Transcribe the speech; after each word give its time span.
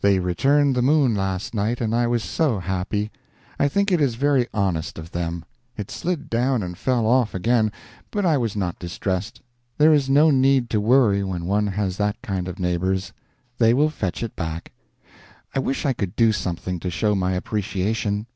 They 0.00 0.20
returned 0.20 0.76
the 0.76 0.80
moon 0.80 1.16
last 1.16 1.54
night, 1.54 1.80
and 1.80 1.92
I 1.92 2.06
was_ 2.06 2.18
so_ 2.24 2.62
happy! 2.62 3.10
I 3.58 3.66
think 3.66 3.90
it 3.90 4.00
is 4.00 4.14
very 4.14 4.46
honest 4.54 4.96
of 4.96 5.10
them. 5.10 5.44
It 5.76 5.90
slid 5.90 6.30
down 6.30 6.62
and 6.62 6.78
fell 6.78 7.04
off 7.04 7.34
again, 7.34 7.72
but 8.12 8.24
I 8.24 8.38
was 8.38 8.54
not 8.54 8.78
distressed; 8.78 9.42
there 9.78 9.92
is 9.92 10.08
no 10.08 10.30
need 10.30 10.70
to 10.70 10.80
worry 10.80 11.24
when 11.24 11.46
one 11.46 11.66
has 11.66 11.96
that 11.96 12.22
kind 12.22 12.46
of 12.46 12.60
neighbors; 12.60 13.12
they 13.58 13.74
will 13.74 13.90
fetch 13.90 14.22
it 14.22 14.36
back. 14.36 14.70
I 15.52 15.58
wish 15.58 15.84
I 15.84 15.92
could 15.94 16.14
do 16.14 16.30
something 16.30 16.78
to 16.78 16.88
show 16.88 17.16
my 17.16 17.32
appreciation. 17.32 18.28